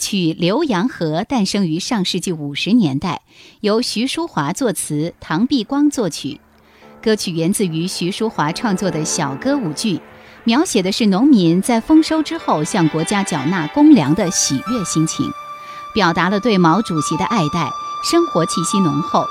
[0.00, 3.20] 曲《浏阳河》诞生于上世纪五十年代，
[3.60, 6.40] 由徐淑华作词，唐碧光作曲。
[7.02, 10.00] 歌曲源自于徐淑华创作的小歌舞剧，
[10.44, 15.30] 描写的是农民在丰收之后向国家缴纳公粮的喜悦心情，
[15.94, 17.70] 表达了对毛主席的爱戴，
[18.02, 19.24] 生活气息浓厚。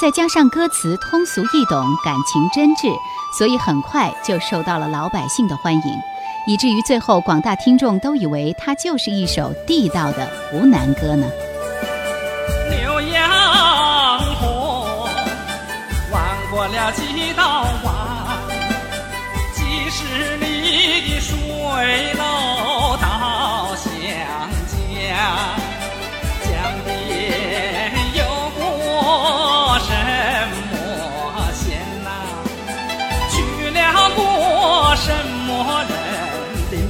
[0.00, 2.94] 再加上歌词通俗易懂，感情真挚，
[3.36, 5.82] 所以很快就受到了老百姓的欢迎。
[6.46, 11.26] 以至于最后，广大听众都以为它就是一首地道的湖南歌呢。
[12.70, 15.08] 浏阳河，
[16.10, 17.94] 弯过了几道弯，
[19.54, 22.14] 几十里的水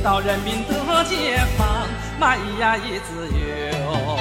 [0.02, 1.86] 到人民的解放，
[2.18, 4.19] 妈呀，一自由。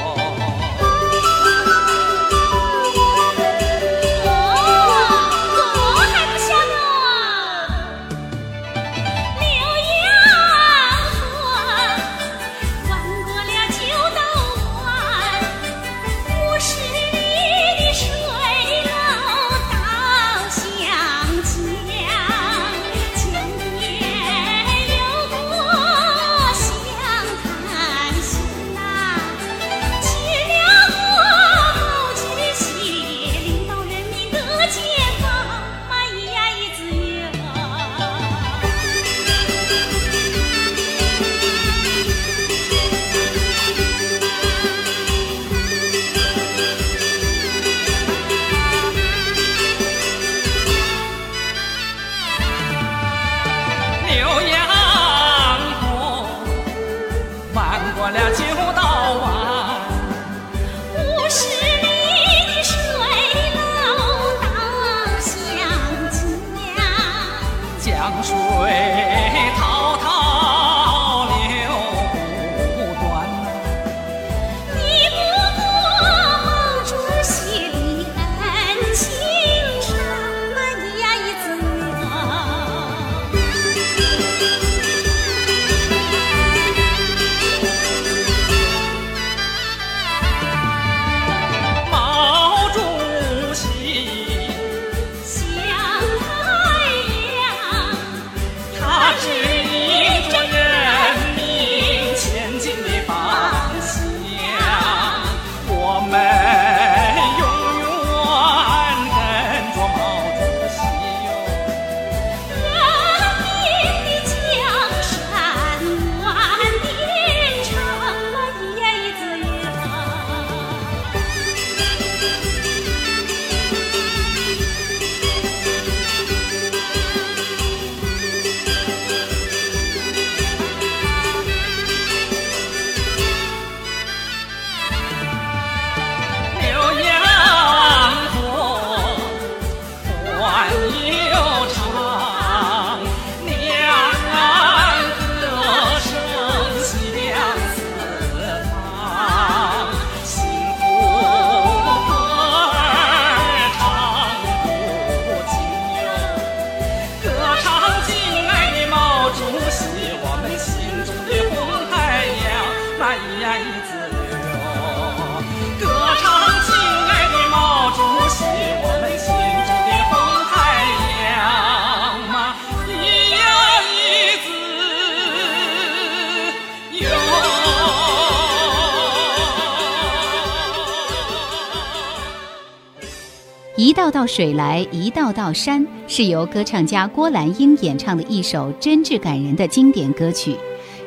[183.79, 190.53] 一道道水来，一道道山，是由歌唱家郭兰英演唱的一首真挚感人的经典歌曲，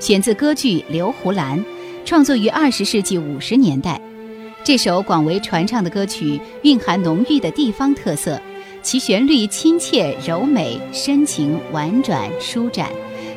[0.00, 1.60] 选自歌剧《刘胡兰》，
[2.06, 4.00] 创作于二十世纪五十年代。
[4.64, 8.40] 这首广为传唱的歌曲蕴含浓郁的地方特色，
[8.80, 12.88] 其旋律亲切柔美、深情婉转舒展，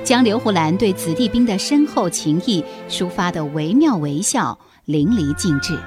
[0.02, 5.78] 将刘胡兰对子弟兵的深厚情谊抒发得惟妙惟肖、淋漓尽致。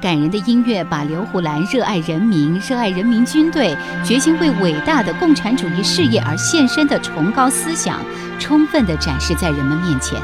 [0.00, 8.00] 感人的音乐把刘胡兰热爱人民、热爱人民军队、决心为伟大的共产主义事业而献身的崇高思想，
[8.38, 10.20] 充分地展示在人们面前。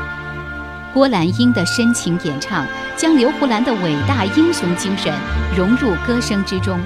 [0.92, 2.64] 郭兰英的深情演唱，
[2.96, 5.12] 将刘胡兰的伟大英雄精神
[5.56, 6.78] 融入歌声之中，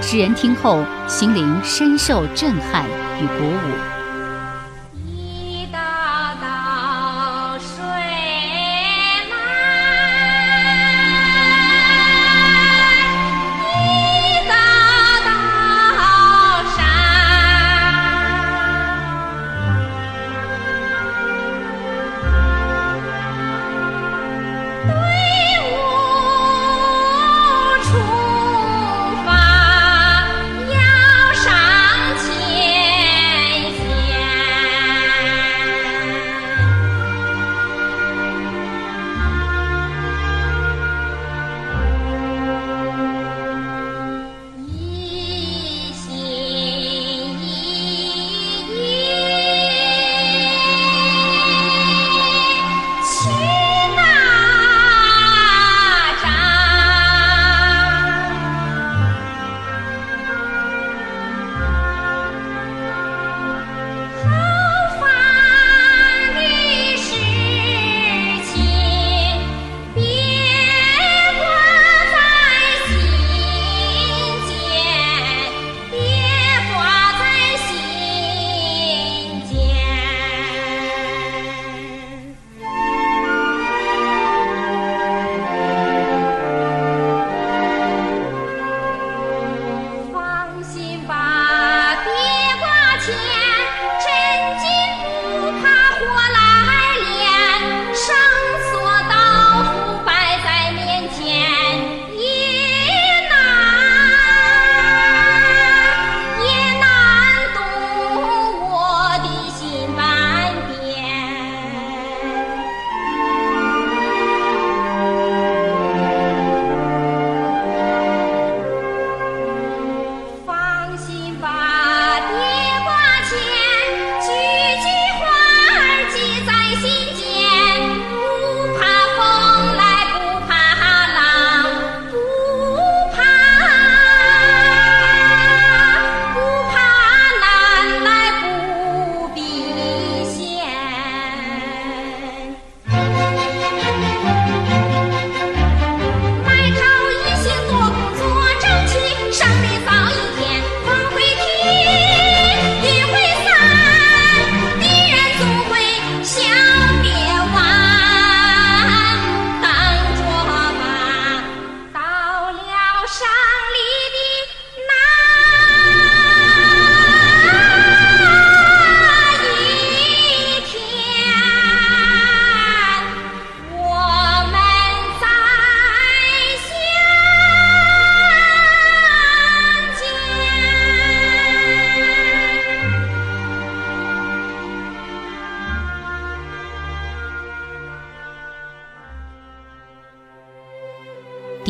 [0.00, 2.84] 使人听后心灵深受震撼
[3.20, 3.70] 与鼓舞。《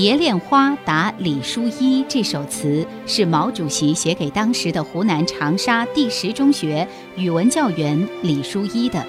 [0.02, 9.06] 蝶恋花答李淑一》这首词是毛主席写给当时的湖南长沙第十中学语文教员李淑一的。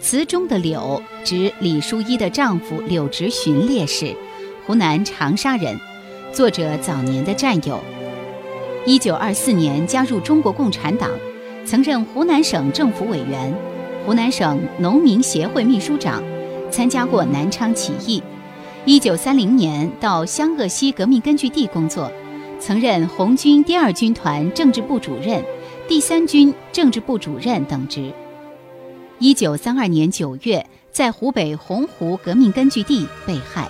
[0.00, 4.12] 词中的“柳”指李淑一的丈夫柳直荀烈士，
[4.66, 5.78] 湖南长沙人，
[6.32, 7.78] 作者早年的战友。
[8.84, 11.08] 一九二四年加入中国共产党，
[11.64, 13.54] 曾任湖南省政府委员、
[14.04, 16.20] 湖南省农民协会秘书长，
[16.68, 18.20] 参加过南昌起义。
[18.86, 22.10] 一九三零年到湘鄂西革命根据地工作，
[22.58, 25.44] 曾任红军第二军团政治部主任、
[25.86, 28.10] 第三军政治部主任等职。
[29.18, 33.68] 一九三二年九月，在湖北洪湖革命根据地被害。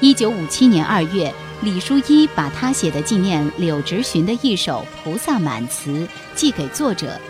[0.00, 1.30] 一九五七年二月，
[1.60, 5.90] 李淑一把他写的纪念柳直荀的一首《菩萨满词》
[6.34, 7.20] 寄给作者，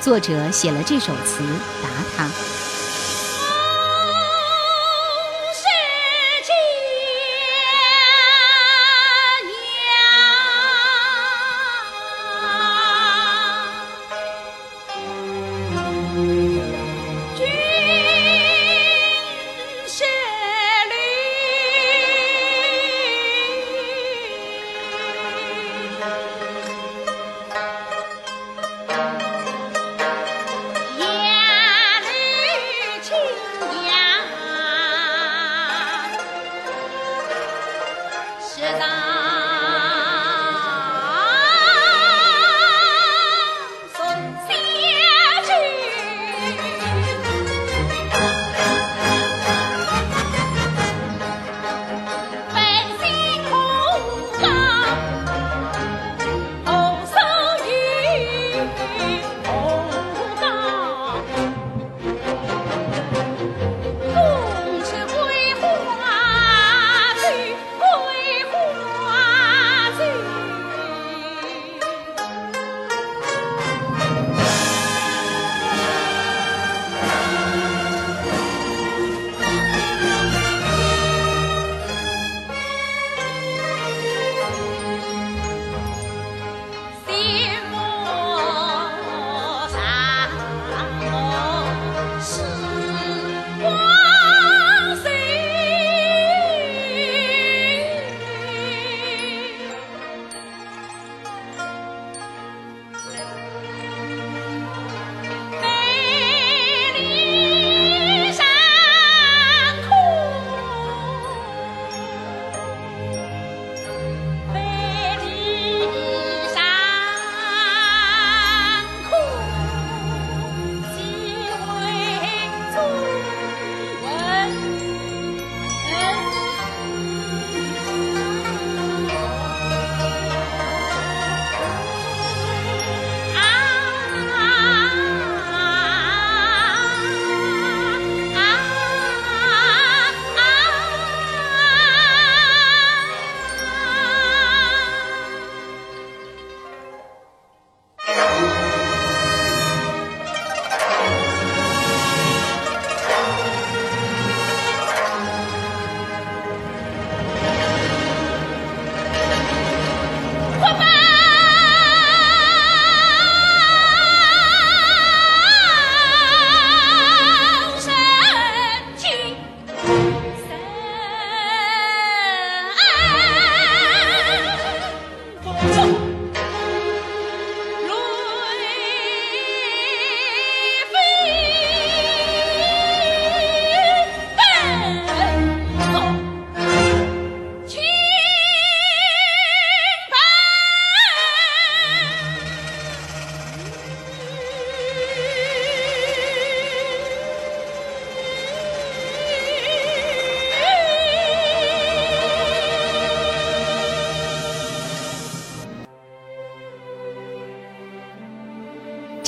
[0.00, 1.40] 作者写了这首词
[1.84, 2.57] 答他。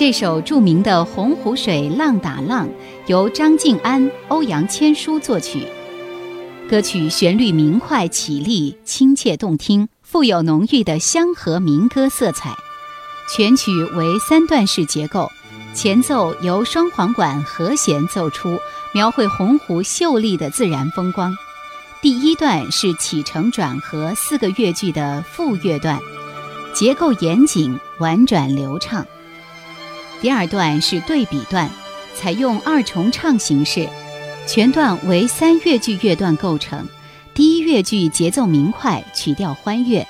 [0.01, 2.67] 这首著名的《洪湖水浪打浪》
[3.07, 5.67] 由张敬安、欧阳千书作曲。
[6.71, 12.57] 歌曲旋律明快绮丽、亲切动听，富有浓郁的乡河民歌色彩。
[13.31, 15.31] 全曲为三段式结构，
[15.75, 18.59] 前奏由双簧管和弦奏出，
[18.95, 21.37] 描绘洪湖秀丽的自然风光。
[22.01, 26.01] 第一段是起承转合四个乐句的副乐段，
[26.73, 29.07] 结构严谨、婉转流畅。
[30.21, 31.71] 第二段是对比段，
[32.15, 33.89] 采用二重唱形式，
[34.47, 36.87] 全段为三乐句乐段构成。
[37.33, 40.05] 第一乐句节奏明快，曲调欢悦；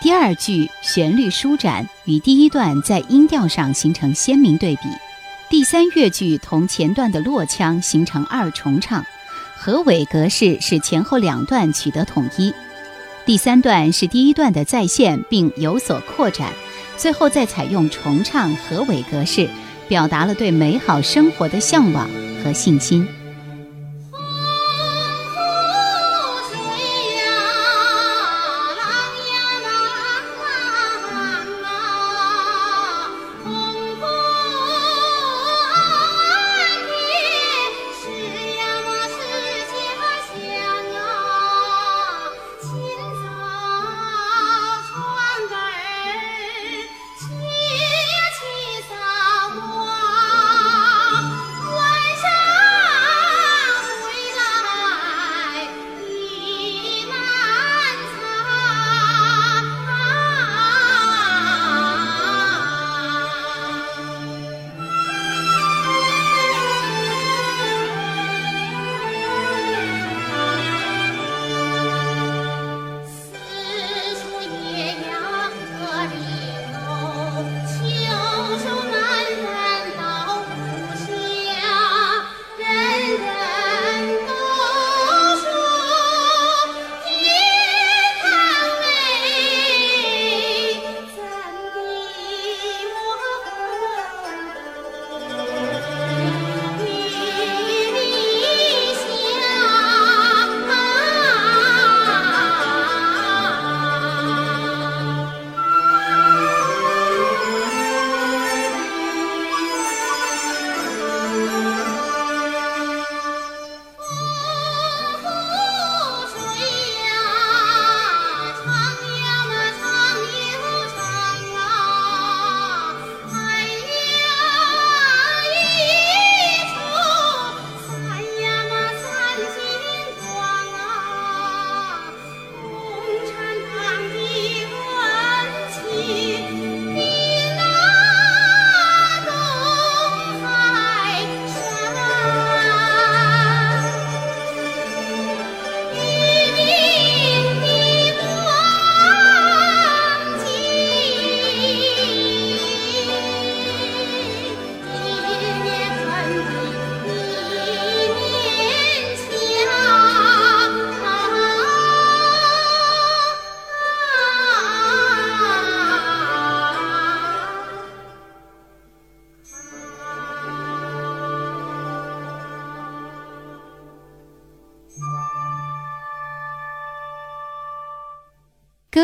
[0.00, 4.82] 第二句旋律舒展，与第一段在音调上形成鲜明对比。
[5.50, 9.04] 第三乐句同前段的落腔形成二重唱，
[9.56, 12.54] 合尾格式使前后两段取得统一。
[13.26, 16.52] 第三段是第一段的再现，并有所扩展。
[16.98, 19.48] 最后再采用重唱和尾格式，
[19.88, 22.10] 表达了对美好生活的向往
[22.44, 23.08] 和信心。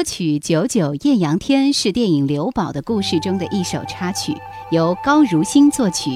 [0.05, 4.37] 曲《九九艳阳天》是电影《刘宝的故事》中的一首插曲，
[4.71, 6.11] 由高如新作曲，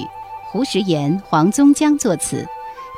[0.52, 2.47] 胡石岩、黄宗江作词。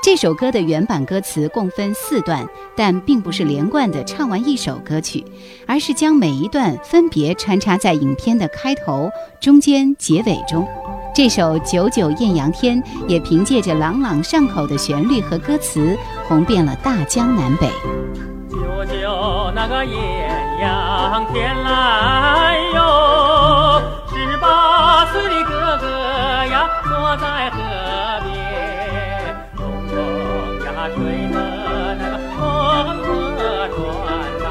[0.03, 5.25] 这首歌的原版歌词共分四段，但并不是连贯的唱完一首歌曲，
[5.67, 10.67] 而是将每一段分别穿插在影片的开头、中间、结尾中。
[11.15, 17.71] 这首《九九艳阳天》也凭借着朗朗上口的旋律和歌词，红遍了大江南北。
[18.49, 25.87] 九九那个艳阳天来哟，十八岁的哥哥
[26.45, 27.57] 呀，坐在河
[28.25, 28.31] 边，
[29.57, 29.95] 东风
[30.67, 30.99] 呀吹
[31.33, 31.35] 得
[31.99, 32.39] 那个风
[33.03, 33.79] 车转
[34.43, 34.45] 呐，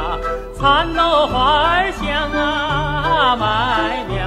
[0.59, 0.59] 蚕
[0.95, 2.01] 豆花儿香
[2.33, 4.17] 啊，麦苗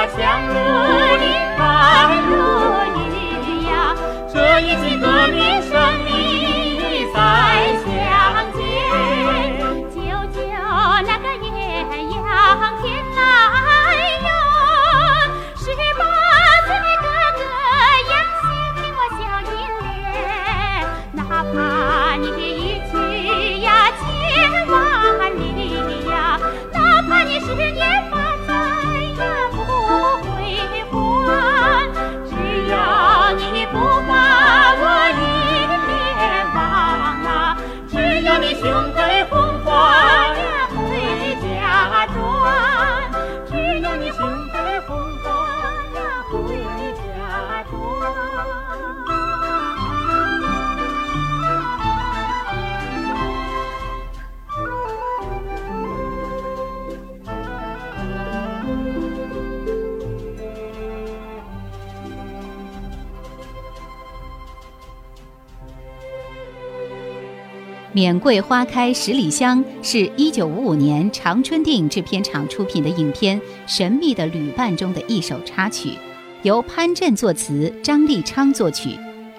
[0.07, 0.94] 去呀
[68.05, 75.93] 免桂花开十里香是一九五五年长春电影制片厂出品的影片《神秘的旅伴》中的一首插曲，
[76.43, 78.91] 由潘震作词，张立昌作曲。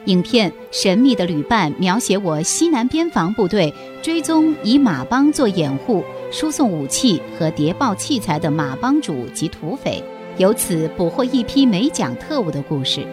[0.06, 10.04] 影片《神秘的旅伴》描写我西南边防部队追踪以马帮做掩护、输送武器和谍报器材的马帮主及土匪，
[10.39, 13.06] 由此捕获一批美蒋特务的故事。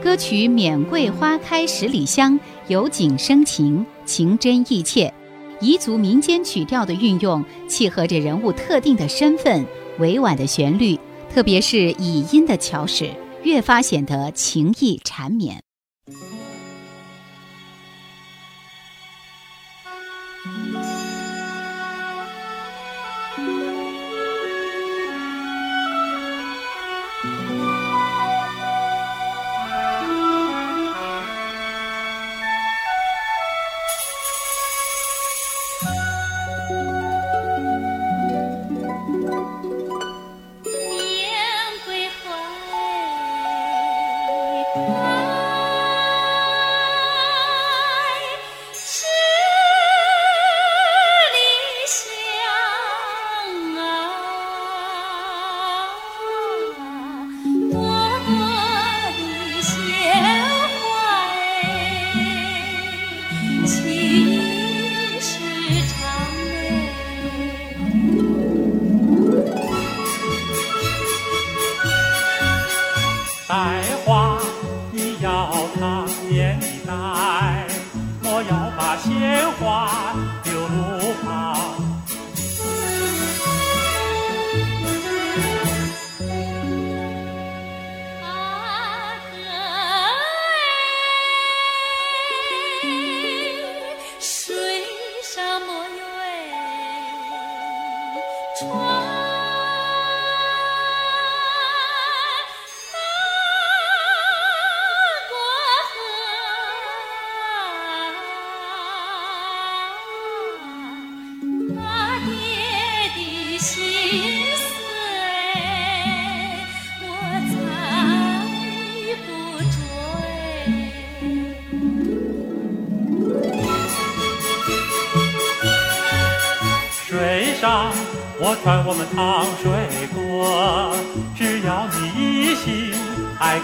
[0.00, 2.34] 歌曲《免桂花开十里香》
[2.68, 5.12] 由景生情，情真意切，
[5.60, 9.64] 彝族民间曲调的运用，契合着人物特定的身份，
[9.98, 10.98] 委婉的旋律，
[11.32, 13.10] 特别是以音的巧使，
[13.42, 15.62] 越发显得情意缠绵。
[44.74, 45.21] oh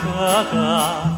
[0.08, 1.17] 哥哥。